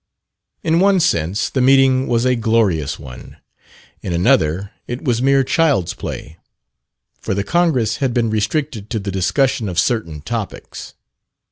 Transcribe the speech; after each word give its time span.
In 0.63 0.79
one 0.79 0.99
sense 0.99 1.47
the 1.47 1.61
meeting 1.61 2.07
was 2.07 2.25
a 2.25 2.35
glorious 2.35 2.97
one 2.97 3.37
in 4.01 4.13
another, 4.13 4.71
it 4.87 5.03
was 5.03 5.21
mere 5.21 5.43
child's 5.43 5.93
play; 5.93 6.39
for 7.19 7.35
the 7.35 7.43
Congress 7.43 7.97
had 7.97 8.11
been 8.11 8.31
restricted 8.31 8.89
to 8.89 8.97
the 8.97 9.11
discussion 9.11 9.69
of 9.69 9.77
certain 9.77 10.21
topics. 10.21 10.95